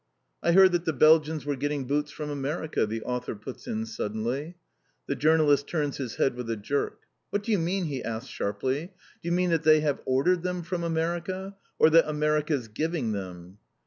"I 0.41 0.53
heard 0.53 0.71
that 0.71 0.85
the 0.85 0.93
Belgians 0.93 1.45
were 1.45 1.55
getting 1.55 1.85
boots 1.85 2.09
from 2.09 2.31
America," 2.31 2.87
the 2.87 3.03
author 3.03 3.35
puts 3.35 3.67
in 3.67 3.85
suddenly. 3.85 4.55
The 5.05 5.13
journalist 5.15 5.67
turns 5.67 5.97
his 5.97 6.15
head 6.15 6.33
with 6.33 6.49
a 6.49 6.55
jerk. 6.57 7.01
"What 7.29 7.43
do 7.43 7.51
you 7.51 7.59
mean," 7.59 7.83
he 7.85 8.03
asks 8.03 8.31
sharply. 8.31 8.85
"Do 8.87 8.95
you 9.29 9.31
mean 9.31 9.51
that 9.51 9.61
they 9.61 9.81
have 9.81 10.01
ordered 10.05 10.41
them 10.41 10.63
from 10.63 10.83
America, 10.83 11.55
or 11.77 11.91
that 11.91 12.09
America's 12.09 12.67
giving 12.67 13.11
them." 13.11 13.59